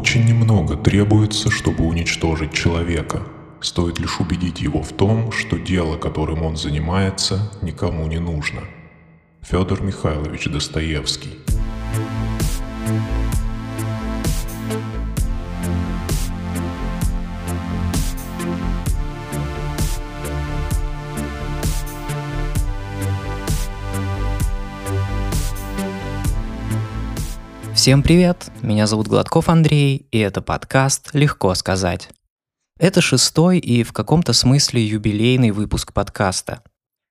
Очень 0.00 0.24
немного 0.24 0.78
требуется, 0.78 1.50
чтобы 1.50 1.84
уничтожить 1.84 2.54
человека. 2.54 3.22
Стоит 3.60 3.98
лишь 3.98 4.18
убедить 4.18 4.62
его 4.62 4.82
в 4.82 4.92
том, 4.94 5.30
что 5.30 5.58
дело, 5.58 5.98
которым 5.98 6.42
он 6.42 6.56
занимается, 6.56 7.52
никому 7.60 8.06
не 8.06 8.18
нужно. 8.18 8.62
Федор 9.42 9.82
Михайлович 9.82 10.46
Достоевский. 10.46 11.32
Всем 27.74 28.02
привет! 28.02 28.50
Меня 28.62 28.86
зовут 28.88 29.06
Гладков 29.06 29.48
Андрей, 29.48 30.06
и 30.10 30.18
это 30.18 30.42
подкаст 30.42 31.10
«Легко 31.14 31.54
сказать». 31.54 32.10
Это 32.78 33.00
шестой 33.00 33.58
и 33.58 33.84
в 33.84 33.92
каком-то 33.92 34.32
смысле 34.32 34.84
юбилейный 34.84 35.52
выпуск 35.52 35.92
подкаста. 35.92 36.62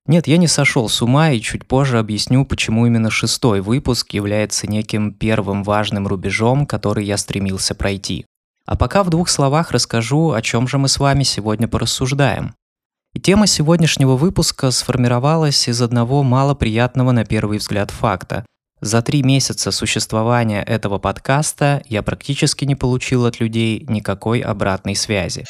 Нет, 0.06 0.28
я 0.28 0.38
не 0.38 0.48
сошел 0.48 0.90
с 0.90 1.02
ума 1.02 1.32
и 1.32 1.40
чуть 1.40 1.66
позже 1.66 1.98
объясню, 1.98 2.46
почему 2.46 2.86
именно 2.86 3.10
шестой 3.10 3.62
выпуск 3.62 4.12
является 4.12 4.68
неким 4.68 5.14
первым 5.14 5.64
важным 5.64 6.08
рубежом, 6.08 6.66
который 6.66 7.06
я 7.06 7.18
стремился 7.18 7.74
пройти. 7.74 8.26
А 8.66 8.76
пока 8.76 9.04
в 9.04 9.10
двух 9.10 9.30
словах 9.30 9.72
расскажу, 9.72 10.32
о 10.32 10.42
чем 10.42 10.68
же 10.68 10.78
мы 10.78 10.90
с 10.90 11.00
вами 11.00 11.24
сегодня 11.24 11.68
порассуждаем. 11.68 12.54
И 13.14 13.20
тема 13.20 13.48
сегодняшнего 13.48 14.18
выпуска 14.18 14.72
сформировалась 14.72 15.68
из 15.68 15.82
одного 15.82 16.22
малоприятного 16.22 17.12
на 17.12 17.24
первый 17.24 17.58
взгляд 17.58 17.92
факта, 17.92 18.46
за 18.82 19.02
три 19.02 19.24
месяца 19.24 19.72
существования 19.72 20.64
этого 20.64 21.00
подкаста 21.00 21.82
я 21.88 22.02
практически 22.02 22.64
не 22.64 22.76
получил 22.76 23.26
от 23.26 23.40
людей 23.40 23.86
никакой 23.90 24.40
обратной 24.40 24.96
связи. 24.96 25.46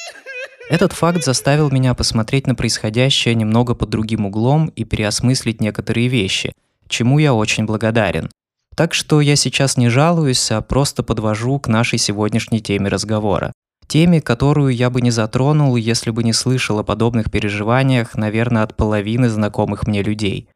Этот 0.70 0.94
факт 0.94 1.24
заставил 1.24 1.70
меня 1.70 1.94
посмотреть 1.94 2.48
на 2.48 2.56
происходящее 2.56 3.36
немного 3.36 3.76
под 3.76 3.90
другим 3.90 4.26
углом 4.26 4.68
и 4.68 4.84
переосмыслить 4.84 5.62
некоторые 5.62 6.08
вещи, 6.08 6.54
чему 6.88 7.20
я 7.20 7.34
очень 7.34 7.66
благодарен. 7.66 8.30
Так 8.76 8.94
что 8.94 9.20
я 9.20 9.36
сейчас 9.36 9.78
не 9.78 9.90
жалуюсь, 9.90 10.52
а 10.52 10.62
просто 10.62 11.04
подвожу 11.04 11.60
к 11.60 11.68
нашей 11.68 12.00
сегодняшней 12.00 12.62
теме 12.62 12.90
разговора. 12.90 13.52
Теме, 13.88 14.22
которую 14.22 14.74
я 14.74 14.90
бы 14.90 15.02
не 15.02 15.12
затронул, 15.12 15.76
если 15.76 16.12
бы 16.12 16.24
не 16.24 16.34
слышал 16.34 16.80
о 16.80 16.84
подобных 16.84 17.32
переживаниях, 17.32 18.16
наверное, 18.16 18.64
от 18.64 18.78
половины 18.78 19.30
знакомых 19.30 19.88
мне 19.88 20.04
людей. 20.04 20.48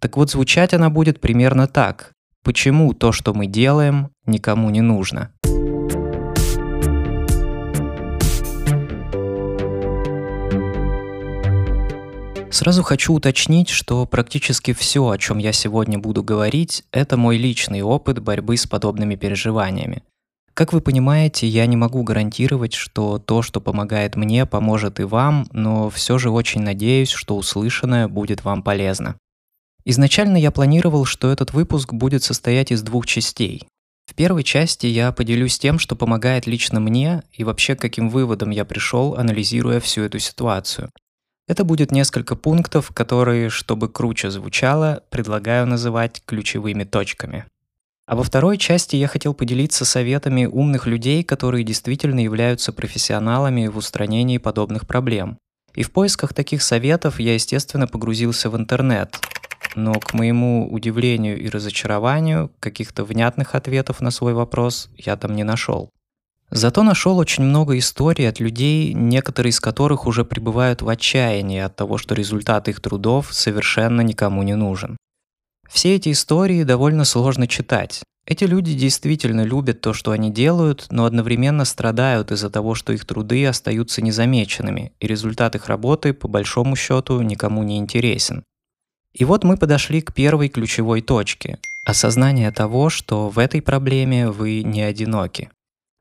Так 0.00 0.16
вот, 0.16 0.30
звучать 0.30 0.74
она 0.74 0.90
будет 0.90 1.20
примерно 1.20 1.68
так. 1.68 2.12
Почему 2.42 2.94
то, 2.94 3.12
что 3.12 3.34
мы 3.34 3.46
делаем, 3.46 4.10
никому 4.26 4.70
не 4.70 4.80
нужно? 4.80 5.32
Сразу 12.50 12.82
хочу 12.82 13.14
уточнить, 13.14 13.68
что 13.68 14.06
практически 14.06 14.72
все, 14.72 15.08
о 15.08 15.18
чем 15.18 15.38
я 15.38 15.52
сегодня 15.52 15.98
буду 15.98 16.22
говорить, 16.22 16.84
это 16.92 17.16
мой 17.16 17.36
личный 17.36 17.82
опыт 17.82 18.18
борьбы 18.18 18.56
с 18.56 18.66
подобными 18.66 19.14
переживаниями. 19.14 20.02
Как 20.52 20.72
вы 20.72 20.80
понимаете, 20.80 21.46
я 21.46 21.64
не 21.66 21.76
могу 21.76 22.02
гарантировать, 22.02 22.74
что 22.74 23.18
то, 23.18 23.40
что 23.40 23.60
помогает 23.60 24.16
мне, 24.16 24.44
поможет 24.46 25.00
и 25.00 25.04
вам, 25.04 25.46
но 25.52 25.88
все 25.88 26.18
же 26.18 26.30
очень 26.30 26.60
надеюсь, 26.60 27.10
что 27.10 27.36
услышанное 27.36 28.08
будет 28.08 28.44
вам 28.44 28.62
полезно. 28.62 29.16
Изначально 29.84 30.36
я 30.36 30.50
планировал, 30.50 31.04
что 31.04 31.30
этот 31.30 31.52
выпуск 31.52 31.92
будет 31.92 32.22
состоять 32.22 32.70
из 32.70 32.82
двух 32.82 33.06
частей. 33.06 33.66
В 34.06 34.14
первой 34.14 34.42
части 34.42 34.86
я 34.86 35.12
поделюсь 35.12 35.58
тем, 35.58 35.78
что 35.78 35.94
помогает 35.94 36.46
лично 36.46 36.80
мне 36.80 37.22
и 37.32 37.44
вообще 37.44 37.76
каким 37.76 38.10
выводом 38.10 38.50
я 38.50 38.64
пришел, 38.64 39.14
анализируя 39.14 39.78
всю 39.78 40.02
эту 40.02 40.18
ситуацию. 40.18 40.90
Это 41.46 41.64
будет 41.64 41.90
несколько 41.90 42.36
пунктов, 42.36 42.90
которые, 42.92 43.50
чтобы 43.50 43.88
круче 43.88 44.30
звучало, 44.30 45.02
предлагаю 45.10 45.66
называть 45.66 46.22
ключевыми 46.24 46.84
точками. 46.84 47.44
А 48.06 48.16
во 48.16 48.24
второй 48.24 48.58
части 48.58 48.96
я 48.96 49.06
хотел 49.06 49.34
поделиться 49.34 49.84
советами 49.84 50.44
умных 50.44 50.88
людей, 50.88 51.22
которые 51.22 51.62
действительно 51.62 52.18
являются 52.18 52.72
профессионалами 52.72 53.68
в 53.68 53.76
устранении 53.76 54.38
подобных 54.38 54.88
проблем. 54.88 55.38
И 55.74 55.84
в 55.84 55.92
поисках 55.92 56.34
таких 56.34 56.62
советов 56.62 57.20
я, 57.20 57.34
естественно, 57.34 57.86
погрузился 57.86 58.50
в 58.50 58.56
интернет, 58.56 59.16
но 59.74 59.94
к 59.94 60.14
моему 60.14 60.70
удивлению 60.70 61.40
и 61.40 61.48
разочарованию 61.48 62.50
каких-то 62.60 63.04
внятных 63.04 63.54
ответов 63.54 64.00
на 64.00 64.10
свой 64.10 64.34
вопрос 64.34 64.90
я 64.96 65.16
там 65.16 65.34
не 65.34 65.44
нашел. 65.44 65.90
Зато 66.50 66.82
нашел 66.82 67.18
очень 67.18 67.44
много 67.44 67.78
историй 67.78 68.28
от 68.28 68.40
людей, 68.40 68.92
некоторые 68.92 69.50
из 69.50 69.60
которых 69.60 70.06
уже 70.06 70.24
пребывают 70.24 70.82
в 70.82 70.88
отчаянии 70.88 71.60
от 71.60 71.76
того, 71.76 71.96
что 71.96 72.14
результат 72.14 72.68
их 72.68 72.80
трудов 72.80 73.32
совершенно 73.32 74.00
никому 74.00 74.42
не 74.42 74.56
нужен. 74.56 74.96
Все 75.68 75.94
эти 75.94 76.10
истории 76.10 76.64
довольно 76.64 77.04
сложно 77.04 77.46
читать. 77.46 78.02
Эти 78.26 78.44
люди 78.44 78.74
действительно 78.74 79.42
любят 79.42 79.80
то, 79.80 79.92
что 79.92 80.10
они 80.10 80.30
делают, 80.30 80.86
но 80.90 81.04
одновременно 81.04 81.64
страдают 81.64 82.32
из-за 82.32 82.50
того, 82.50 82.74
что 82.74 82.92
их 82.92 83.04
труды 83.04 83.46
остаются 83.46 84.02
незамеченными, 84.02 84.92
и 84.98 85.06
результат 85.06 85.54
их 85.54 85.68
работы, 85.68 86.12
по 86.12 86.26
большому 86.26 86.74
счету, 86.74 87.20
никому 87.22 87.62
не 87.62 87.78
интересен. 87.78 88.42
И 89.12 89.24
вот 89.24 89.44
мы 89.44 89.56
подошли 89.56 90.00
к 90.00 90.12
первой 90.14 90.48
ключевой 90.48 91.00
точке– 91.00 91.58
осознание 91.84 92.50
того, 92.52 92.90
что 92.90 93.28
в 93.28 93.38
этой 93.38 93.60
проблеме 93.60 94.30
вы 94.30 94.62
не 94.62 94.82
одиноки. 94.82 95.50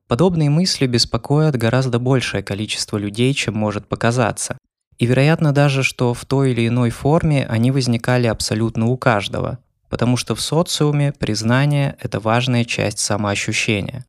Подобные 0.07 0.49
мысли 0.49 0.87
беспокоят 0.87 1.55
гораздо 1.55 1.99
большее 1.99 2.43
количество 2.43 2.97
людей, 2.97 3.33
чем 3.33 3.55
может 3.55 3.87
показаться. 3.87 4.57
И 4.97 5.05
вероятно 5.05 5.53
даже, 5.53 5.83
что 5.83 6.13
в 6.13 6.25
той 6.25 6.51
или 6.51 6.67
иной 6.67 6.89
форме 6.89 7.45
они 7.47 7.71
возникали 7.71 8.27
абсолютно 8.27 8.87
у 8.87 8.97
каждого, 8.97 9.59
потому 9.89 10.17
что 10.17 10.35
в 10.35 10.41
социуме 10.41 11.13
признание– 11.13 11.95
это 11.99 12.19
важная 12.19 12.65
часть 12.65 12.99
самоощущения. 12.99 14.05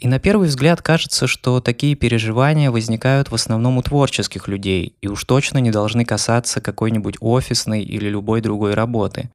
И 0.00 0.06
на 0.06 0.20
первый 0.20 0.48
взгляд 0.48 0.80
кажется, 0.80 1.26
что 1.26 1.60
такие 1.60 1.96
переживания 1.96 2.70
возникают 2.70 3.30
в 3.30 3.34
основном 3.34 3.78
у 3.78 3.82
творческих 3.82 4.46
людей 4.46 4.96
и 5.00 5.08
уж 5.08 5.24
точно 5.24 5.58
не 5.58 5.72
должны 5.72 6.04
касаться 6.04 6.60
какой-нибудь 6.60 7.16
офисной 7.20 7.82
или 7.82 8.08
любой 8.08 8.40
другой 8.40 8.74
работы. 8.74 9.30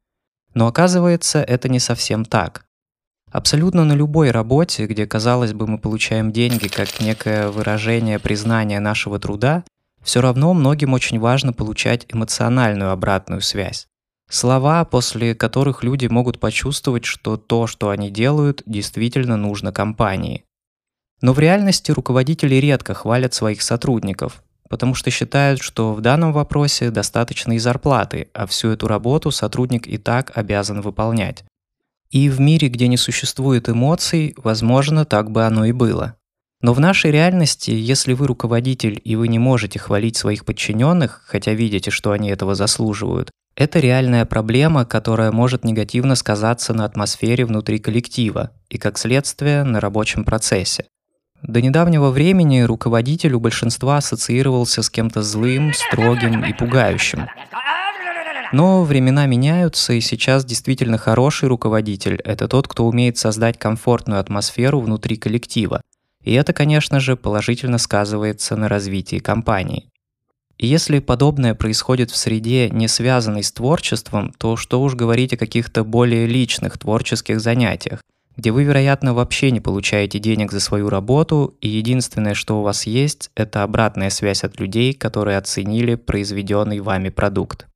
Но 0.54 0.68
оказывается, 0.68 1.42
это 1.42 1.68
не 1.68 1.80
совсем 1.80 2.24
так. 2.24 2.66
Абсолютно 3.30 3.84
на 3.84 3.94
любой 3.94 4.32
работе, 4.32 4.86
где, 4.86 5.06
казалось 5.06 5.54
бы, 5.54 5.68
мы 5.68 5.80
получаем 5.80 6.32
деньги 6.32 6.68
как 6.68 7.00
некое 7.02 7.50
выражение 7.50 8.20
признания 8.20 8.80
нашего 8.80 9.20
труда, 9.20 9.64
все 10.02 10.22
равно 10.22 10.54
многим 10.54 10.94
очень 10.94 11.20
важно 11.20 11.52
получать 11.52 12.06
эмоциональную 12.10 12.92
обратную 12.92 13.42
связь. 13.42 13.88
Слова, 14.30 14.86
после 14.86 15.36
которых 15.36 15.84
люди 15.84 16.08
могут 16.08 16.40
почувствовать, 16.40 17.06
что 17.06 17.38
то, 17.38 17.68
что 17.68 17.90
они 17.90 18.10
делают, 18.10 18.62
действительно 18.66 19.36
нужно 19.36 19.72
компании. 19.72 20.46
Но 21.24 21.32
в 21.32 21.40
реальности 21.40 21.90
руководители 21.90 22.56
редко 22.56 22.94
хвалят 22.94 23.34
своих 23.34 23.62
сотрудников, 23.62 24.44
потому 24.68 24.94
что 24.94 25.10
считают, 25.10 25.62
что 25.62 25.94
в 25.94 26.02
данном 26.02 26.34
вопросе 26.34 26.92
достаточно 26.92 27.54
и 27.54 27.60
зарплаты, 27.60 28.28
а 28.34 28.46
всю 28.46 28.72
эту 28.72 28.90
работу 28.90 29.32
сотрудник 29.32 29.88
и 29.88 29.98
так 29.98 30.34
обязан 30.36 30.82
выполнять. 30.82 31.46
И 32.12 32.28
в 32.28 32.42
мире, 32.42 32.68
где 32.68 32.90
не 32.90 32.98
существует 32.98 33.70
эмоций, 33.70 34.36
возможно, 34.36 35.06
так 35.06 35.32
бы 35.32 35.46
оно 35.46 35.64
и 35.64 35.72
было. 35.72 36.18
Но 36.62 36.74
в 36.74 36.82
нашей 36.82 37.12
реальности, 37.12 37.72
если 37.72 38.12
вы 38.12 38.28
руководитель 38.28 39.00
и 39.02 39.16
вы 39.16 39.30
не 39.30 39.40
можете 39.40 39.80
хвалить 39.80 40.18
своих 40.18 40.44
подчиненных, 40.44 41.22
хотя 41.26 41.54
видите, 41.54 41.90
что 41.90 42.12
они 42.12 42.32
этого 42.32 42.54
заслуживают, 42.54 43.32
это 43.56 43.80
реальная 43.80 44.26
проблема, 44.26 44.84
которая 44.84 45.32
может 45.32 45.64
негативно 45.64 46.16
сказаться 46.16 46.74
на 46.74 46.84
атмосфере 46.84 47.46
внутри 47.46 47.80
коллектива 47.80 48.52
и, 48.68 48.78
как 48.78 48.98
следствие, 48.98 49.64
на 49.64 49.80
рабочем 49.80 50.26
процессе. 50.26 50.86
До 51.44 51.62
недавнего 51.62 52.10
времени 52.10 52.62
руководитель 52.62 53.34
у 53.34 53.40
большинства 53.42 53.98
ассоциировался 53.98 54.82
с 54.82 54.90
кем-то 54.90 55.22
злым, 55.22 55.74
строгим 55.74 56.46
и 56.46 56.54
пугающим. 56.54 57.28
Но 58.54 58.84
времена 58.84 59.26
меняются, 59.26 59.94
и 59.94 60.00
сейчас 60.00 60.46
действительно 60.46 60.98
хороший 60.98 61.50
руководитель– 61.50 62.22
это 62.24 62.48
тот, 62.48 62.68
кто 62.68 62.86
умеет 62.86 63.18
создать 63.18 63.58
комфортную 63.58 64.22
атмосферу 64.22 64.80
внутри 64.80 65.18
коллектива. 65.18 65.82
И 66.24 66.34
это, 66.34 66.54
конечно 66.54 67.02
же, 67.02 67.18
положительно 67.18 67.78
сказывается 67.78 68.56
на 68.56 68.70
развитии 68.70 69.20
компании. 69.20 69.90
И 70.58 70.68
если 70.68 71.00
подобное 71.00 71.56
происходит 71.56 72.12
в 72.12 72.16
среде, 72.16 72.70
не 72.70 72.88
связанной 72.88 73.44
с 73.44 73.52
творчеством, 73.52 74.32
то 74.38 74.56
что 74.56 74.82
уж 74.82 74.96
говорить 74.96 75.34
о 75.34 75.38
каких-то 75.38 75.84
более 75.84 76.26
личных 76.26 76.78
творческих 76.78 77.42
занятиях, 77.42 78.00
где 78.38 78.52
вы, 78.52 78.64
вероятно, 78.64 79.14
вообще 79.14 79.52
не 79.52 79.60
получаете 79.60 80.20
денег 80.20 80.52
за 80.52 80.60
свою 80.60 80.90
работу, 80.90 81.56
и 81.62 81.70
единственное, 81.70 82.34
что 82.34 82.60
у 82.60 82.64
вас 82.64 82.86
есть, 82.86 83.32
это 83.36 83.64
обратная 83.64 84.10
связь 84.10 84.44
от 84.44 84.60
людей, 84.60 84.94
которые 84.94 85.38
оценили 85.38 85.96
произведенный 85.96 86.80
вами 86.80 87.10
продукт. 87.10 87.68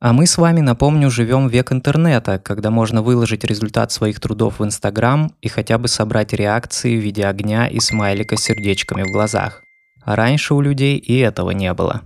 А 0.00 0.12
мы 0.12 0.26
с 0.26 0.36
вами, 0.36 0.60
напомню, 0.60 1.10
живем 1.10 1.48
век 1.48 1.72
интернета, 1.72 2.38
когда 2.38 2.70
можно 2.70 3.00
выложить 3.00 3.44
результат 3.44 3.90
своих 3.90 4.20
трудов 4.20 4.58
в 4.58 4.64
Инстаграм 4.64 5.32
и 5.40 5.48
хотя 5.48 5.78
бы 5.78 5.88
собрать 5.88 6.34
реакции 6.34 6.98
в 6.98 7.00
виде 7.00 7.24
огня 7.24 7.68
и 7.68 7.80
смайлика 7.80 8.36
с 8.36 8.42
сердечками 8.42 9.02
в 9.02 9.12
глазах. 9.12 9.62
А 10.04 10.14
раньше 10.14 10.52
у 10.52 10.60
людей 10.60 10.98
и 10.98 11.16
этого 11.16 11.52
не 11.52 11.72
было. 11.72 12.02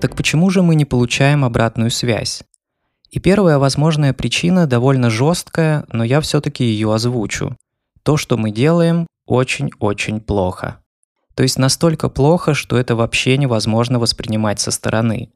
Так 0.00 0.16
почему 0.16 0.48
же 0.48 0.62
мы 0.62 0.76
не 0.76 0.86
получаем 0.86 1.44
обратную 1.44 1.90
связь? 1.90 2.42
И 3.10 3.18
первая 3.18 3.58
возможная 3.58 4.14
причина 4.14 4.66
довольно 4.66 5.10
жесткая, 5.10 5.84
но 5.92 6.04
я 6.04 6.22
все-таки 6.22 6.64
ее 6.64 6.94
озвучу. 6.94 7.56
То, 8.02 8.16
что 8.16 8.38
мы 8.38 8.50
делаем, 8.50 9.06
очень-очень 9.26 10.20
плохо. 10.20 10.78
То 11.34 11.42
есть 11.42 11.58
настолько 11.58 12.08
плохо, 12.08 12.54
что 12.54 12.78
это 12.78 12.96
вообще 12.96 13.36
невозможно 13.36 13.98
воспринимать 13.98 14.58
со 14.58 14.70
стороны. 14.70 15.32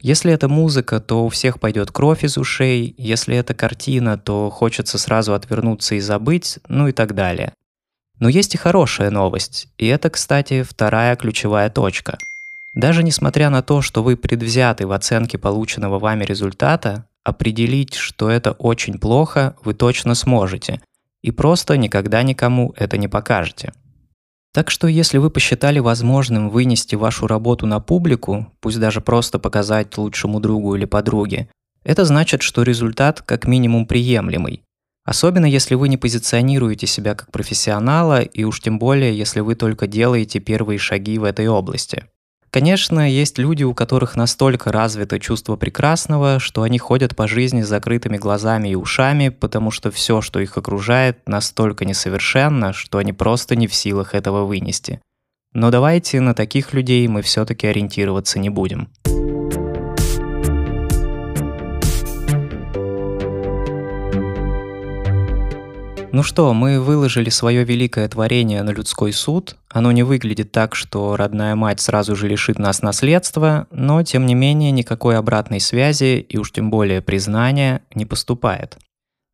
Если 0.00 0.32
это 0.32 0.48
музыка, 0.48 1.00
то 1.00 1.26
у 1.26 1.28
всех 1.28 1.60
пойдет 1.60 1.90
кровь 1.90 2.24
из 2.24 2.38
ушей, 2.38 2.94
если 2.96 3.36
это 3.36 3.52
картина, 3.52 4.16
то 4.16 4.48
хочется 4.48 4.96
сразу 4.96 5.34
отвернуться 5.34 5.96
и 5.96 6.00
забыть, 6.00 6.60
ну 6.68 6.88
и 6.88 6.92
так 6.92 7.14
далее. 7.14 7.52
Но 8.20 8.28
есть 8.28 8.54
и 8.54 8.58
хорошая 8.58 9.10
новость, 9.10 9.68
и 9.76 9.86
это, 9.86 10.08
кстати, 10.08 10.62
вторая 10.62 11.14
ключевая 11.16 11.68
точка– 11.68 12.16
даже 12.78 13.02
несмотря 13.02 13.50
на 13.50 13.60
то, 13.60 13.82
что 13.82 14.04
вы 14.04 14.16
предвзяты 14.16 14.86
в 14.86 14.92
оценке 14.92 15.36
полученного 15.36 15.98
вами 15.98 16.22
результата, 16.22 17.06
определить, 17.24 17.94
что 17.94 18.30
это 18.30 18.52
очень 18.52 19.00
плохо, 19.00 19.56
вы 19.64 19.74
точно 19.74 20.14
сможете. 20.14 20.80
И 21.20 21.32
просто 21.32 21.76
никогда 21.76 22.22
никому 22.22 22.72
это 22.76 22.96
не 22.96 23.08
покажете. 23.08 23.72
Так 24.54 24.70
что 24.70 24.86
если 24.86 25.18
вы 25.18 25.28
посчитали 25.28 25.80
возможным 25.80 26.50
вынести 26.50 26.94
вашу 26.94 27.26
работу 27.26 27.66
на 27.66 27.80
публику, 27.80 28.46
пусть 28.60 28.78
даже 28.78 29.00
просто 29.00 29.40
показать 29.40 29.98
лучшему 29.98 30.38
другу 30.38 30.76
или 30.76 30.84
подруге, 30.84 31.48
это 31.82 32.04
значит, 32.04 32.42
что 32.42 32.62
результат 32.62 33.22
как 33.22 33.48
минимум 33.48 33.86
приемлемый. 33.86 34.62
Особенно 35.04 35.46
если 35.46 35.74
вы 35.74 35.88
не 35.88 35.96
позиционируете 35.96 36.86
себя 36.86 37.16
как 37.16 37.32
профессионала, 37.32 38.22
и 38.22 38.44
уж 38.44 38.60
тем 38.60 38.78
более, 38.78 39.18
если 39.18 39.40
вы 39.40 39.56
только 39.56 39.88
делаете 39.88 40.38
первые 40.38 40.78
шаги 40.78 41.18
в 41.18 41.24
этой 41.24 41.48
области. 41.48 42.04
Конечно, 42.50 43.10
есть 43.10 43.38
люди, 43.38 43.62
у 43.62 43.74
которых 43.74 44.16
настолько 44.16 44.72
развито 44.72 45.20
чувство 45.20 45.56
прекрасного, 45.56 46.38
что 46.38 46.62
они 46.62 46.78
ходят 46.78 47.14
по 47.14 47.28
жизни 47.28 47.62
с 47.62 47.68
закрытыми 47.68 48.16
глазами 48.16 48.68
и 48.68 48.74
ушами, 48.74 49.28
потому 49.28 49.70
что 49.70 49.90
все, 49.90 50.22
что 50.22 50.40
их 50.40 50.56
окружает, 50.56 51.18
настолько 51.26 51.84
несовершенно, 51.84 52.72
что 52.72 52.98
они 52.98 53.12
просто 53.12 53.54
не 53.54 53.66
в 53.66 53.74
силах 53.74 54.14
этого 54.14 54.44
вынести. 54.44 55.00
Но 55.52 55.70
давайте 55.70 56.20
на 56.20 56.34
таких 56.34 56.72
людей 56.72 57.06
мы 57.08 57.22
все-таки 57.22 57.66
ориентироваться 57.66 58.38
не 58.38 58.50
будем. 58.50 58.88
Ну 66.10 66.22
что, 66.22 66.54
мы 66.54 66.80
выложили 66.80 67.28
свое 67.28 67.64
великое 67.64 68.08
творение 68.08 68.62
на 68.62 68.70
людской 68.70 69.12
суд. 69.12 69.56
Оно 69.68 69.92
не 69.92 70.02
выглядит 70.02 70.52
так, 70.52 70.74
что 70.74 71.16
родная 71.16 71.54
мать 71.54 71.80
сразу 71.80 72.16
же 72.16 72.28
лишит 72.28 72.58
нас 72.58 72.80
наследства, 72.80 73.66
но 73.70 74.02
тем 74.02 74.24
не 74.24 74.34
менее 74.34 74.70
никакой 74.70 75.18
обратной 75.18 75.60
связи 75.60 76.26
и 76.26 76.38
уж 76.38 76.50
тем 76.50 76.70
более 76.70 77.02
признания 77.02 77.82
не 77.94 78.06
поступает. 78.06 78.78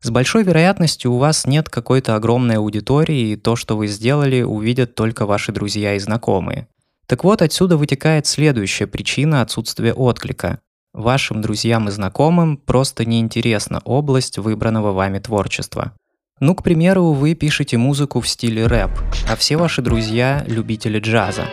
С 0.03 0.09
большой 0.09 0.43
вероятностью 0.43 1.13
у 1.13 1.17
вас 1.17 1.47
нет 1.47 1.69
какой-то 1.69 2.15
огромной 2.15 2.57
аудитории, 2.57 3.31
и 3.31 3.35
то, 3.37 3.55
что 3.55 3.77
вы 3.77 3.87
сделали, 3.87 4.41
увидят 4.41 4.95
только 4.95 5.25
ваши 5.25 5.53
друзья 5.53 5.95
и 5.95 5.99
знакомые. 5.99 6.67
Так 7.07 7.23
вот, 7.23 7.41
отсюда 7.41 7.77
вытекает 7.77 8.27
следующая 8.27 8.87
причина 8.87 9.41
отсутствия 9.41 9.93
отклика. 9.93 10.59
Вашим 10.93 11.41
друзьям 11.41 11.87
и 11.87 11.91
знакомым 11.91 12.57
просто 12.57 13.05
неинтересна 13.05 13.81
область 13.85 14.37
выбранного 14.37 14.91
вами 14.91 15.19
творчества– 15.19 15.93
ну, 16.41 16.53
к 16.53 16.63
примеру, 16.63 17.13
вы 17.13 17.33
пишете 17.33 17.77
музыку 17.77 18.19
в 18.19 18.27
стиле 18.27 18.67
рэп, 18.67 18.91
а 19.29 19.35
все 19.37 19.55
ваши 19.55 19.81
друзья– 19.81 20.43
любители 20.47 20.99
джаза. 20.99 21.45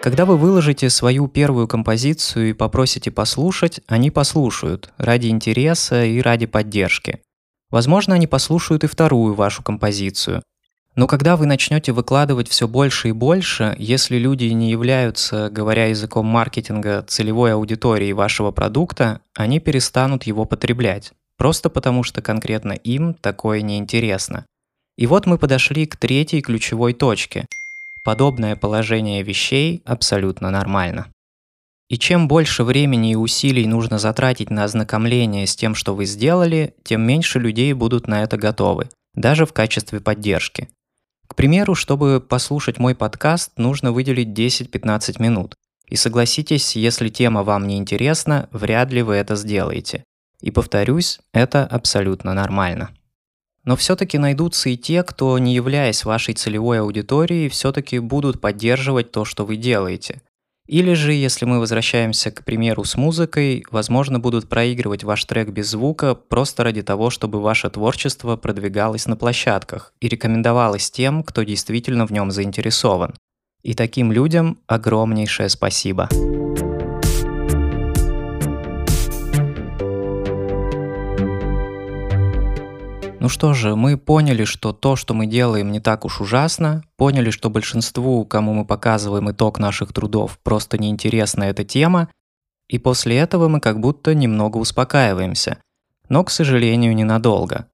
Когда 0.00 0.24
вы 0.24 0.38
выложите 0.38 0.88
свою 0.88 1.28
первую 1.28 1.68
композицию 1.68 2.50
и 2.50 2.52
попросите 2.54 3.10
послушать, 3.10 3.80
они 3.86 4.10
послушают 4.10 4.90
ради 4.96 5.26
интереса 5.28 6.04
и 6.04 6.20
ради 6.22 6.46
поддержки. 6.46 7.20
Возможно, 7.68 8.14
они 8.14 8.26
послушают 8.26 8.84
и 8.84 8.86
вторую 8.86 9.34
вашу 9.34 9.62
композицию. 9.62 10.42
Но 10.94 11.06
когда 11.06 11.36
вы 11.36 11.44
начнете 11.44 11.92
выкладывать 11.92 12.48
все 12.48 12.66
больше 12.66 13.10
и 13.10 13.12
больше, 13.12 13.76
если 13.78 14.16
люди 14.16 14.46
не 14.46 14.70
являются, 14.70 15.50
говоря 15.50 15.86
языком 15.86 16.24
маркетинга, 16.24 17.04
целевой 17.06 17.52
аудиторией 17.52 18.14
вашего 18.14 18.50
продукта, 18.50 19.20
они 19.34 19.60
перестанут 19.60 20.24
его 20.24 20.46
потреблять 20.46 21.12
просто 21.38 21.70
потому 21.70 22.02
что 22.02 22.20
конкретно 22.20 22.72
им 22.72 23.14
такое 23.14 23.62
неинтересно. 23.62 24.44
И 24.98 25.06
вот 25.06 25.26
мы 25.26 25.38
подошли 25.38 25.86
к 25.86 25.96
третьей 25.96 26.42
ключевой 26.42 26.92
точке. 26.92 27.46
Подобное 28.04 28.56
положение 28.56 29.22
вещей 29.22 29.80
абсолютно 29.86 30.50
нормально. 30.50 31.06
И 31.88 31.96
чем 31.96 32.28
больше 32.28 32.64
времени 32.64 33.12
и 33.12 33.16
усилий 33.16 33.66
нужно 33.66 33.98
затратить 33.98 34.50
на 34.50 34.64
ознакомление 34.64 35.46
с 35.46 35.56
тем, 35.56 35.74
что 35.74 35.94
вы 35.94 36.04
сделали, 36.04 36.74
тем 36.82 37.06
меньше 37.06 37.38
людей 37.38 37.72
будут 37.72 38.08
на 38.08 38.22
это 38.22 38.36
готовы, 38.36 38.90
даже 39.14 39.46
в 39.46 39.54
качестве 39.54 40.00
поддержки. 40.00 40.68
К 41.26 41.34
примеру, 41.34 41.74
чтобы 41.74 42.20
послушать 42.20 42.78
мой 42.78 42.94
подкаст, 42.94 43.52
нужно 43.56 43.92
выделить 43.92 44.28
10-15 44.28 45.22
минут. 45.22 45.54
И 45.88 45.96
согласитесь, 45.96 46.76
если 46.76 47.08
тема 47.08 47.42
вам 47.42 47.66
не 47.66 47.78
интересна, 47.78 48.48
вряд 48.52 48.92
ли 48.92 49.02
вы 49.02 49.14
это 49.14 49.36
сделаете. 49.36 50.04
И 50.40 50.50
повторюсь, 50.50 51.20
это 51.32 51.64
абсолютно 51.64 52.34
нормально. 52.34 52.90
Но 53.64 53.76
все-таки 53.76 54.18
найдутся 54.18 54.70
и 54.70 54.76
те, 54.76 55.02
кто, 55.02 55.38
не 55.38 55.54
являясь 55.54 56.04
вашей 56.04 56.34
целевой 56.34 56.80
аудиторией, 56.80 57.48
все-таки 57.48 57.98
будут 57.98 58.40
поддерживать 58.40 59.10
то, 59.10 59.24
что 59.24 59.44
вы 59.44 59.56
делаете. 59.56 60.22
Или 60.66 60.92
же, 60.92 61.14
если 61.14 61.46
мы 61.46 61.60
возвращаемся 61.60 62.30
к 62.30 62.44
примеру 62.44 62.84
с 62.84 62.94
музыкой, 62.94 63.64
возможно, 63.70 64.20
будут 64.20 64.50
проигрывать 64.50 65.02
ваш 65.02 65.24
трек 65.24 65.48
без 65.48 65.70
звука 65.70 66.14
просто 66.14 66.62
ради 66.62 66.82
того, 66.82 67.08
чтобы 67.08 67.40
ваше 67.40 67.70
творчество 67.70 68.36
продвигалось 68.36 69.06
на 69.06 69.16
площадках 69.16 69.94
и 70.00 70.08
рекомендовалось 70.08 70.90
тем, 70.90 71.22
кто 71.22 71.42
действительно 71.42 72.06
в 72.06 72.10
нем 72.10 72.30
заинтересован. 72.30 73.14
И 73.62 73.72
таким 73.72 74.12
людям 74.12 74.58
огромнейшее 74.66 75.48
спасибо. 75.48 76.08
Ну 83.20 83.28
что 83.28 83.52
же, 83.52 83.74
мы 83.74 83.96
поняли, 83.96 84.44
что 84.44 84.72
то, 84.72 84.94
что 84.94 85.12
мы 85.12 85.26
делаем, 85.26 85.72
не 85.72 85.80
так 85.80 86.04
уж 86.04 86.20
ужасно, 86.20 86.84
поняли, 86.96 87.30
что 87.30 87.50
большинству, 87.50 88.24
кому 88.24 88.54
мы 88.54 88.64
показываем 88.64 89.30
итог 89.30 89.58
наших 89.58 89.92
трудов, 89.92 90.38
просто 90.44 90.78
неинтересна 90.78 91.44
эта 91.44 91.64
тема, 91.64 92.10
и 92.68 92.78
после 92.78 93.18
этого 93.18 93.48
мы 93.48 93.60
как 93.60 93.80
будто 93.80 94.14
немного 94.14 94.58
успокаиваемся, 94.58 95.58
но, 96.08 96.22
к 96.22 96.30
сожалению, 96.30 96.94
ненадолго. 96.94 97.66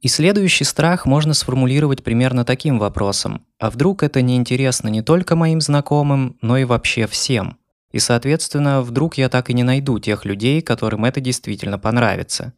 И 0.00 0.08
следующий 0.08 0.64
страх 0.64 1.04
можно 1.04 1.34
сформулировать 1.34 2.02
примерно 2.02 2.44
таким 2.44 2.78
вопросом. 2.78 3.44
А 3.58 3.70
вдруг 3.70 4.02
это 4.02 4.22
неинтересно 4.22 4.88
не 4.88 5.02
только 5.02 5.36
моим 5.36 5.60
знакомым, 5.60 6.36
но 6.40 6.56
и 6.56 6.64
вообще 6.64 7.06
всем? 7.06 7.58
И, 7.92 7.98
соответственно, 7.98 8.82
вдруг 8.82 9.18
я 9.18 9.28
так 9.28 9.50
и 9.50 9.54
не 9.54 9.62
найду 9.62 9.98
тех 9.98 10.24
людей, 10.24 10.62
которым 10.62 11.04
это 11.04 11.20
действительно 11.20 11.78
понравится. 11.78 12.52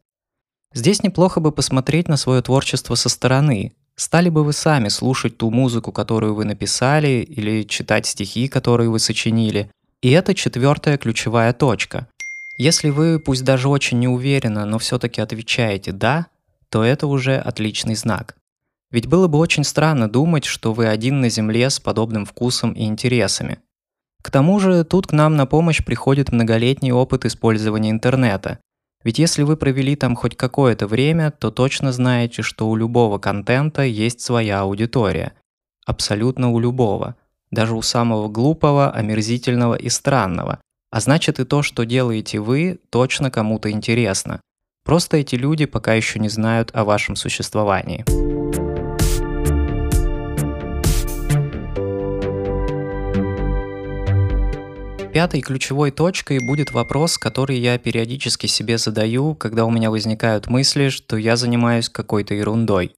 Здесь 0.74 1.02
неплохо 1.02 1.40
бы 1.40 1.52
посмотреть 1.52 2.08
на 2.08 2.16
свое 2.16 2.42
творчество 2.42 2.94
со 2.94 3.08
стороны. 3.08 3.72
Стали 3.96 4.28
бы 4.28 4.44
вы 4.44 4.52
сами 4.52 4.88
слушать 4.88 5.38
ту 5.38 5.50
музыку, 5.50 5.90
которую 5.92 6.34
вы 6.34 6.44
написали, 6.44 7.22
или 7.22 7.64
читать 7.64 8.06
стихи, 8.06 8.48
которые 8.48 8.90
вы 8.90 8.98
сочинили. 8.98 9.70
И 10.02 10.10
это 10.10 10.34
четвертая 10.34 10.98
ключевая 10.98 11.52
точка. 11.52 12.06
Если 12.58 12.90
вы, 12.90 13.18
пусть 13.18 13.44
даже 13.44 13.68
очень 13.68 13.98
неуверенно, 13.98 14.64
но 14.66 14.78
все-таки 14.78 15.20
отвечаете 15.20 15.92
«да», 15.92 16.26
то 16.68 16.84
это 16.84 17.06
уже 17.06 17.36
отличный 17.36 17.94
знак. 17.94 18.36
Ведь 18.90 19.06
было 19.06 19.26
бы 19.26 19.38
очень 19.38 19.64
странно 19.64 20.08
думать, 20.08 20.44
что 20.44 20.72
вы 20.72 20.86
один 20.86 21.20
на 21.20 21.28
Земле 21.28 21.70
с 21.70 21.80
подобным 21.80 22.24
вкусом 22.24 22.72
и 22.72 22.84
интересами. 22.84 23.58
К 24.22 24.30
тому 24.30 24.60
же 24.60 24.84
тут 24.84 25.06
к 25.06 25.12
нам 25.12 25.36
на 25.36 25.46
помощь 25.46 25.84
приходит 25.84 26.32
многолетний 26.32 26.92
опыт 26.92 27.24
использования 27.24 27.90
интернета, 27.90 28.58
ведь 29.08 29.18
если 29.18 29.42
вы 29.42 29.56
провели 29.56 29.96
там 29.96 30.14
хоть 30.14 30.36
какое-то 30.36 30.86
время, 30.86 31.30
то 31.30 31.50
точно 31.50 31.92
знаете, 31.92 32.42
что 32.42 32.68
у 32.68 32.76
любого 32.76 33.16
контента 33.16 33.80
есть 33.82 34.20
своя 34.20 34.60
аудитория. 34.60 35.32
Абсолютно 35.86 36.50
у 36.50 36.60
любого. 36.60 37.16
Даже 37.50 37.74
у 37.74 37.80
самого 37.80 38.28
глупого, 38.28 38.90
омерзительного 38.90 39.76
и 39.76 39.88
странного. 39.88 40.60
А 40.90 41.00
значит 41.00 41.40
и 41.40 41.46
то, 41.46 41.62
что 41.62 41.86
делаете 41.86 42.40
вы, 42.40 42.80
точно 42.90 43.30
кому-то 43.30 43.70
интересно. 43.70 44.42
Просто 44.84 45.16
эти 45.16 45.36
люди 45.36 45.64
пока 45.64 45.94
еще 45.94 46.18
не 46.18 46.28
знают 46.28 46.70
о 46.74 46.84
вашем 46.84 47.16
существовании. 47.16 48.04
Пятой 55.18 55.40
ключевой 55.40 55.90
точкой 55.90 56.38
будет 56.38 56.70
вопрос, 56.70 57.18
который 57.18 57.58
я 57.58 57.76
периодически 57.76 58.46
себе 58.46 58.78
задаю, 58.78 59.34
когда 59.34 59.64
у 59.64 59.70
меня 59.72 59.90
возникают 59.90 60.46
мысли, 60.46 60.90
что 60.90 61.16
я 61.16 61.34
занимаюсь 61.34 61.88
какой-то 61.88 62.34
ерундой. 62.34 62.94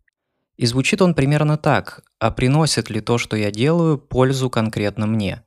И 0.58 0.66
звучит 0.66 1.00
он 1.00 1.14
примерно 1.14 1.56
так, 1.56 2.02
а 2.18 2.30
приносит 2.30 2.90
ли 2.90 3.00
то, 3.00 3.16
что 3.16 3.38
я 3.38 3.50
делаю, 3.50 3.96
пользу 3.96 4.50
конкретно 4.50 5.06
мне? 5.06 5.42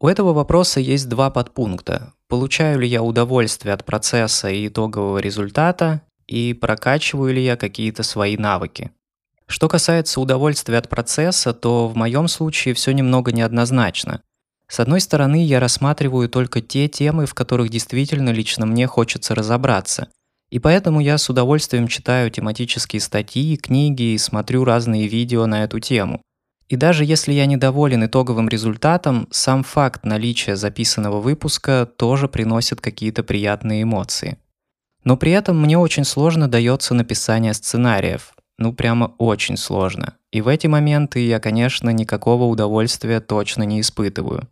У 0.00 0.08
этого 0.08 0.32
вопроса 0.32 0.80
есть 0.80 1.06
два 1.10 1.28
подпункта. 1.28 2.14
Получаю 2.28 2.80
ли 2.80 2.88
я 2.88 3.02
удовольствие 3.02 3.74
от 3.74 3.84
процесса 3.84 4.48
и 4.48 4.68
итогового 4.68 5.18
результата, 5.18 6.00
и 6.26 6.54
прокачиваю 6.54 7.34
ли 7.34 7.44
я 7.44 7.56
какие-то 7.56 8.02
свои 8.02 8.38
навыки. 8.38 8.90
Что 9.46 9.68
касается 9.68 10.18
удовольствия 10.18 10.78
от 10.78 10.88
процесса, 10.88 11.52
то 11.52 11.88
в 11.88 11.94
моем 11.94 12.26
случае 12.26 12.72
все 12.72 12.92
немного 12.92 13.32
неоднозначно. 13.32 14.22
С 14.68 14.80
одной 14.80 15.00
стороны, 15.00 15.44
я 15.44 15.60
рассматриваю 15.60 16.28
только 16.28 16.60
те 16.60 16.88
темы, 16.88 17.26
в 17.26 17.34
которых 17.34 17.68
действительно 17.68 18.30
лично 18.30 18.66
мне 18.66 18.86
хочется 18.86 19.34
разобраться. 19.34 20.08
И 20.50 20.58
поэтому 20.58 21.00
я 21.00 21.18
с 21.18 21.28
удовольствием 21.28 21.88
читаю 21.88 22.30
тематические 22.30 23.00
статьи, 23.00 23.56
книги 23.56 24.14
и 24.14 24.18
смотрю 24.18 24.64
разные 24.64 25.08
видео 25.08 25.46
на 25.46 25.64
эту 25.64 25.80
тему. 25.80 26.20
И 26.68 26.76
даже 26.76 27.04
если 27.04 27.32
я 27.32 27.46
недоволен 27.46 28.06
итоговым 28.06 28.48
результатом, 28.48 29.28
сам 29.30 29.62
факт 29.62 30.04
наличия 30.04 30.56
записанного 30.56 31.20
выпуска 31.20 31.88
тоже 31.96 32.28
приносит 32.28 32.80
какие-то 32.80 33.22
приятные 33.22 33.82
эмоции. 33.82 34.38
Но 35.04 35.16
при 35.16 35.30
этом 35.30 35.60
мне 35.60 35.78
очень 35.78 36.04
сложно 36.04 36.48
дается 36.48 36.92
написание 36.92 37.54
сценариев. 37.54 38.34
Ну 38.58 38.72
прямо 38.72 39.14
очень 39.18 39.56
сложно. 39.56 40.14
И 40.32 40.40
в 40.40 40.48
эти 40.48 40.66
моменты 40.66 41.24
я, 41.24 41.38
конечно, 41.38 41.90
никакого 41.90 42.44
удовольствия 42.44 43.20
точно 43.20 43.62
не 43.62 43.80
испытываю. 43.80 44.48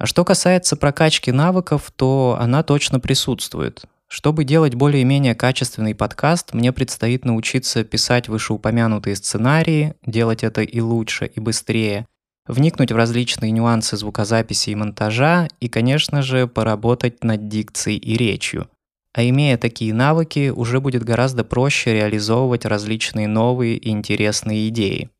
А 0.00 0.06
что 0.06 0.24
касается 0.24 0.76
прокачки 0.76 1.30
навыков, 1.30 1.92
то 1.94 2.38
она 2.40 2.62
точно 2.62 3.00
присутствует. 3.00 3.82
Чтобы 4.08 4.44
делать 4.44 4.74
более-менее 4.74 5.34
качественный 5.34 5.94
подкаст, 5.94 6.54
мне 6.54 6.72
предстоит 6.72 7.26
научиться 7.26 7.84
писать 7.84 8.26
вышеупомянутые 8.26 9.14
сценарии, 9.14 9.94
делать 10.06 10.42
это 10.42 10.62
и 10.62 10.80
лучше, 10.80 11.26
и 11.26 11.38
быстрее, 11.38 12.06
вникнуть 12.46 12.92
в 12.92 12.96
различные 12.96 13.50
нюансы 13.50 13.98
звукозаписи 13.98 14.70
и 14.70 14.74
монтажа 14.74 15.48
и, 15.60 15.68
конечно 15.68 16.22
же, 16.22 16.46
поработать 16.48 17.22
над 17.22 17.48
дикцией 17.48 17.98
и 17.98 18.16
речью. 18.16 18.70
А 19.12 19.22
имея 19.22 19.58
такие 19.58 19.92
навыки, 19.92 20.48
уже 20.48 20.80
будет 20.80 21.04
гораздо 21.04 21.44
проще 21.44 21.92
реализовывать 21.92 22.64
различные 22.64 23.28
новые 23.28 23.76
и 23.76 23.90
интересные 23.90 24.70
идеи. 24.70 25.10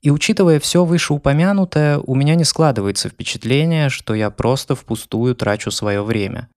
И 0.00 0.10
учитывая 0.10 0.60
все 0.60 0.84
вышеупомянутое, 0.84 1.98
у 1.98 2.14
меня 2.14 2.34
не 2.34 2.44
складывается 2.44 3.08
впечатление, 3.08 3.88
что 3.88 4.14
я 4.14 4.30
просто 4.30 4.74
впустую 4.74 5.34
трачу 5.34 5.70
свое 5.70 6.02
время. 6.02 6.48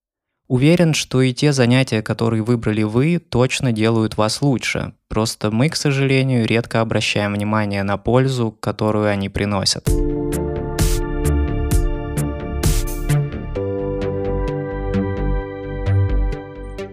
Уверен, 0.48 0.94
что 0.94 1.22
и 1.22 1.34
те 1.34 1.54
занятия, 1.54 2.02
которые 2.02 2.44
выбрали 2.44 2.84
вы, 2.84 3.20
точно 3.20 3.72
делают 3.72 4.18
вас 4.18 4.42
лучше. 4.42 4.94
Просто 5.08 5.50
мы, 5.50 5.70
к 5.70 5.76
сожалению, 5.76 6.46
редко 6.46 6.82
обращаем 6.82 7.34
внимание 7.34 7.84
на 7.84 7.98
пользу, 7.98 8.52
которую 8.60 9.08
они 9.08 9.30
приносят. 9.30 9.88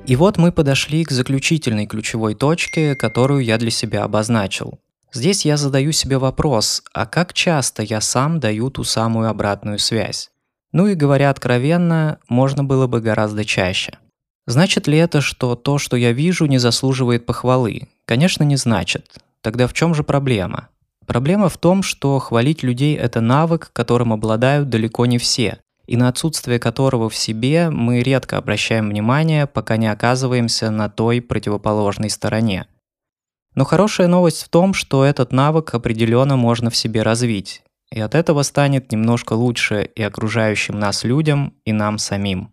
И 0.06 0.16
вот 0.16 0.38
мы 0.38 0.52
подошли 0.52 1.04
к 1.04 1.10
заключительной 1.10 1.86
ключевой 1.86 2.34
точке, 2.34 2.94
которую 2.94 3.44
я 3.44 3.58
для 3.58 3.70
себя 3.70 4.04
обозначил. 4.04 4.78
Здесь 5.12 5.46
я 5.46 5.56
задаю 5.56 5.92
себе 5.92 6.18
вопрос, 6.18 6.82
а 6.92 7.06
как 7.06 7.32
часто 7.32 7.82
я 7.82 8.00
сам 8.00 8.40
даю 8.40 8.70
ту 8.70 8.84
самую 8.84 9.30
обратную 9.30 9.78
связь? 9.78 10.30
Ну 10.72 10.86
и 10.86 10.94
говоря 10.94 11.30
откровенно, 11.30 12.18
можно 12.28 12.62
было 12.62 12.86
бы 12.86 13.00
гораздо 13.00 13.44
чаще. 13.44 13.98
Значит 14.46 14.86
ли 14.86 14.98
это, 14.98 15.22
что 15.22 15.54
то, 15.56 15.78
что 15.78 15.96
я 15.96 16.12
вижу, 16.12 16.44
не 16.46 16.58
заслуживает 16.58 17.24
похвалы? 17.24 17.88
Конечно, 18.04 18.44
не 18.44 18.56
значит. 18.56 19.18
Тогда 19.40 19.66
в 19.66 19.72
чем 19.72 19.94
же 19.94 20.04
проблема? 20.04 20.68
Проблема 21.06 21.48
в 21.48 21.56
том, 21.56 21.82
что 21.82 22.18
хвалить 22.18 22.62
людей– 22.62 22.94
это 22.96 23.22
навык, 23.22 23.70
которым 23.72 24.12
обладают 24.12 24.68
далеко 24.68 25.06
не 25.06 25.16
все, 25.16 25.58
и 25.86 25.96
на 25.96 26.08
отсутствие 26.08 26.58
которого 26.58 27.08
в 27.08 27.16
себе 27.16 27.70
мы 27.70 28.02
редко 28.02 28.36
обращаем 28.36 28.90
внимание, 28.90 29.46
пока 29.46 29.78
не 29.78 29.86
оказываемся 29.86 30.70
на 30.70 30.90
той 30.90 31.22
противоположной 31.22 32.10
стороне– 32.10 32.66
но 33.58 33.64
хорошая 33.64 34.06
новость 34.06 34.44
в 34.44 34.48
том, 34.50 34.72
что 34.72 35.04
этот 35.04 35.32
навык 35.32 35.74
определенно 35.74 36.36
можно 36.36 36.70
в 36.70 36.76
себе 36.76 37.02
развить, 37.02 37.62
и 37.90 37.98
от 37.98 38.14
этого 38.14 38.44
станет 38.44 38.92
немножко 38.92 39.32
лучше 39.32 39.82
и 39.96 40.00
окружающим 40.00 40.78
нас 40.78 41.02
людям, 41.02 41.54
и 41.64 41.72
нам 41.72 41.98
самим. 41.98 42.52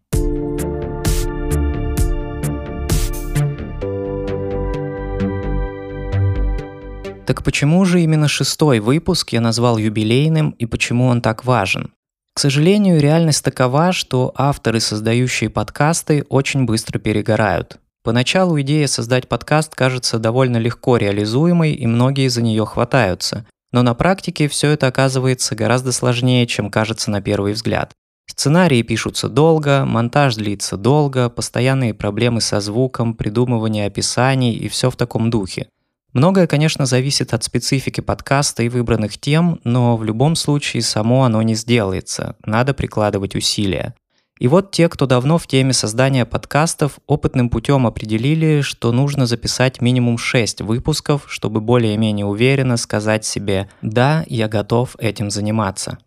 Так 7.28 7.44
почему 7.44 7.86
же 7.86 8.02
именно 8.02 8.28
шестой 8.28 8.80
выпуск 8.80 9.30
я 9.30 9.42
назвал 9.42 9.78
юбилейным 9.78 10.56
и 10.58 10.66
почему 10.66 11.06
он 11.06 11.22
так 11.22 11.46
важен? 11.46 11.92
К 12.34 12.40
сожалению, 12.40 13.00
реальность 13.00 13.46
такова, 13.46 13.92
что 13.92 14.34
авторы, 14.36 14.80
создающие 14.80 15.52
подкасты, 15.52 16.26
очень 16.30 16.66
быстро 16.66 16.98
перегорают. 16.98 17.78
Поначалу 18.06 18.62
идея 18.62 18.86
создать 18.86 19.28
подкаст 19.28 19.74
кажется 19.74 20.20
довольно 20.20 20.58
легко 20.58 20.98
реализуемой, 20.98 21.74
и 21.74 21.88
многие 21.88 22.28
за 22.28 22.44
нее 22.44 22.64
хватаются. 22.64 23.48
Но 23.72 23.82
на 23.82 23.96
практике 23.96 24.48
все 24.48 24.70
это 24.70 24.86
оказывается 24.86 25.56
гораздо 25.56 25.92
сложнее, 25.92 26.46
чем 26.46 26.70
кажется 26.70 27.10
на 27.10 27.20
первый 27.20 27.54
взгляд. 27.54 27.94
Сценарии 28.28 28.84
пишутся 28.84 29.28
долго, 29.28 29.86
монтаж 29.86 30.36
длится 30.36 30.78
долго, 30.78 31.32
постоянные 31.32 31.96
проблемы 31.96 32.42
со 32.42 32.60
звуком, 32.60 33.16
придумывание 33.16 33.88
описаний 33.88 34.54
и 34.54 34.68
все 34.68 34.92
в 34.92 34.96
таком 34.96 35.32
духе. 35.32 35.68
Многое, 36.14 36.46
конечно, 36.46 36.86
зависит 36.86 37.34
от 37.34 37.44
специфики 37.44 38.02
подкаста 38.02 38.62
и 38.62 38.70
выбранных 38.70 39.18
тем, 39.18 39.60
но 39.64 39.98
в 39.98 40.04
любом 40.04 40.36
случае 40.36 40.84
само 40.84 41.24
оно 41.24 41.42
не 41.42 41.56
сделается, 41.56 42.36
надо 42.46 42.76
прикладывать 42.76 43.36
усилия. 43.36 43.96
И 44.38 44.50
вот 44.50 44.72
те, 44.72 44.90
кто 44.90 45.06
давно 45.06 45.38
в 45.38 45.48
теме 45.48 45.72
создания 45.72 46.26
подкастов, 46.26 47.00
опытным 47.08 47.50
путем 47.50 47.88
определили, 47.88 48.62
что 48.62 48.92
нужно 48.92 49.26
записать 49.28 49.80
минимум 49.80 50.18
6 50.18 50.62
выпусков, 50.62 51.24
чтобы 51.28 51.62
более-менее 51.62 52.26
уверенно 52.26 52.76
сказать 52.76 53.24
себе 53.24 53.70
«да, 53.82 54.26
я 54.28 54.50
готов 54.50 54.98
этим 55.00 55.32
заниматься». 55.32 56.00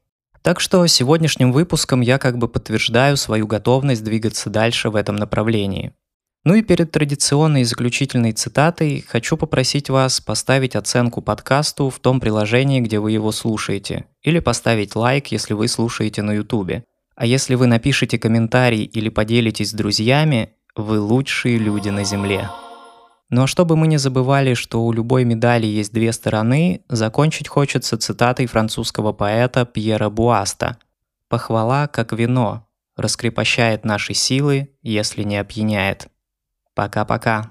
Так 0.42 0.60
что 0.60 0.86
сегодняшним 0.86 1.52
выпуском 1.52 2.00
я 2.02 2.18
как 2.18 2.38
бы 2.38 2.48
подтверждаю 2.48 3.16
свою 3.16 3.46
готовность 3.46 4.04
двигаться 4.04 4.50
дальше 4.50 4.90
в 4.90 4.96
этом 4.96 5.16
направлении. 5.16 5.92
Ну 6.44 6.54
и 6.54 6.62
перед 6.62 6.92
традиционной 6.92 7.64
заключительной 7.64 8.32
цитатой 8.32 9.04
хочу 9.06 9.36
попросить 9.36 9.90
вас 9.90 10.20
поставить 10.20 10.76
оценку 10.76 11.20
подкасту 11.20 11.90
в 11.90 11.98
том 11.98 12.20
приложении, 12.20 12.80
где 12.80 13.00
вы 13.00 13.12
его 13.12 13.32
слушаете, 13.32 14.04
или 14.22 14.38
поставить 14.38 14.94
лайк, 14.94 15.28
если 15.28 15.54
вы 15.54 15.66
слушаете 15.66 16.22
на 16.22 16.32
YouTube. 16.32 16.84
А 17.18 17.26
если 17.26 17.56
вы 17.56 17.66
напишите 17.66 18.16
комментарий 18.16 18.84
или 18.84 19.08
поделитесь 19.08 19.70
с 19.70 19.74
друзьями, 19.74 20.52
вы 20.76 21.00
лучшие 21.00 21.58
люди 21.58 21.88
на 21.88 22.04
Земле. 22.04 22.48
Ну 23.28 23.42
а 23.42 23.46
чтобы 23.48 23.76
мы 23.76 23.88
не 23.88 23.96
забывали, 23.96 24.54
что 24.54 24.84
у 24.84 24.92
любой 24.92 25.24
медали 25.24 25.66
есть 25.66 25.92
две 25.92 26.12
стороны, 26.12 26.84
закончить 26.88 27.48
хочется 27.48 27.98
цитатой 27.98 28.46
французского 28.46 29.12
поэта 29.12 29.66
Пьера 29.66 30.10
Буаста. 30.10 30.78
«Похвала, 31.28 31.88
как 31.88 32.12
вино, 32.12 32.68
раскрепощает 32.96 33.84
наши 33.84 34.14
силы, 34.14 34.70
если 34.82 35.24
не 35.24 35.38
опьяняет». 35.38 36.06
Пока-пока. 36.74 37.50